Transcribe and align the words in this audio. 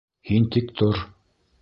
Һин 0.29 0.47
тик 0.55 0.73
тор! 0.81 1.03